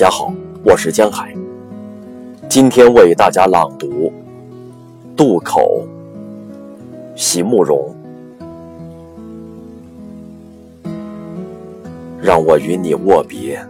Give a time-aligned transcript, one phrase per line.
[0.00, 0.32] 家好，
[0.64, 1.30] 我是江海。
[2.48, 4.10] 今天为大家朗读
[5.14, 5.86] 渡口，
[7.14, 7.94] 席慕容。
[12.18, 13.62] 让我与你握别，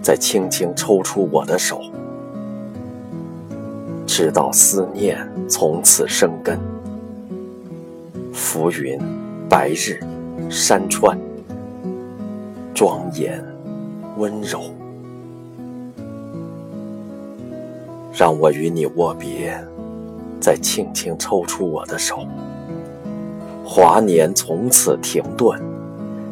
[0.00, 1.80] 再轻轻抽出我的手，
[4.06, 6.56] 直到思念从此生根。
[8.32, 8.96] 浮云、
[9.48, 9.98] 白日、
[10.48, 11.18] 山川，
[12.72, 13.44] 庄严
[14.16, 14.60] 温柔。
[18.18, 19.62] 让我与你握别，
[20.40, 22.26] 再轻轻抽出我的手。
[23.62, 25.60] 华年从此停顿，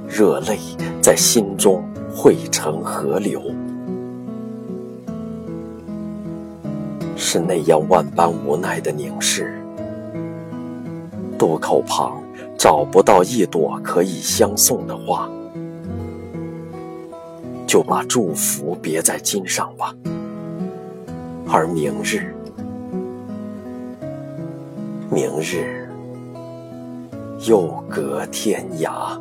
[0.08, 0.58] 热泪
[1.02, 3.38] 在心中汇成河流。
[7.16, 9.62] 是那样万般无奈的凝视，
[11.38, 12.22] 渡口旁
[12.56, 15.28] 找不到一朵可以相送的花，
[17.66, 19.94] 就把祝福别在襟上吧。
[21.46, 22.34] 而明日
[25.10, 25.88] 明日
[27.46, 29.18] 又隔天涯。